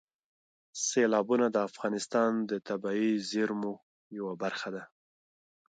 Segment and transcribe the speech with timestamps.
[0.85, 3.73] سیلابونه د افغانستان د طبیعي زیرمو
[4.17, 4.83] یوه برخه ده.